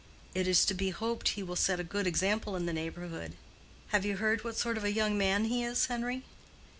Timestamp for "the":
2.65-2.73